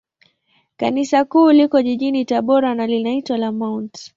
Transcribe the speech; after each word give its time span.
Kanisa 0.77 1.25
Kuu 1.25 1.51
liko 1.51 1.81
jijini 1.81 2.25
Tabora, 2.25 2.75
na 2.75 2.87
linaitwa 2.87 3.37
la 3.37 3.51
Mt. 3.51 4.09